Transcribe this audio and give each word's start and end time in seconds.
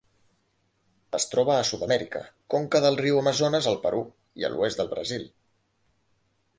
Es 1.17 1.27
troba 1.33 1.53
a 1.57 1.67
Sud-amèrica: 1.71 2.23
conca 2.55 2.83
del 2.87 2.99
riu 3.05 3.21
Amazones 3.21 3.71
al 3.73 3.79
Perú 3.87 4.03
i 4.43 4.49
a 4.49 4.53
l'oest 4.57 4.83
del 4.85 4.93
Brasil. 4.97 5.33